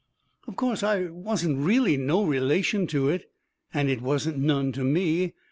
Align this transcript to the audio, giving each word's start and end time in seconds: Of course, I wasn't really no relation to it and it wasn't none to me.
Of 0.47 0.55
course, 0.55 0.81
I 0.81 1.03
wasn't 1.11 1.59
really 1.63 1.95
no 1.95 2.23
relation 2.25 2.87
to 2.87 3.07
it 3.09 3.29
and 3.71 3.87
it 3.87 4.01
wasn't 4.01 4.39
none 4.39 4.71
to 4.71 4.83
me. 4.83 5.35